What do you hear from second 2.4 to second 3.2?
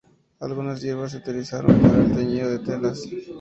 de telas.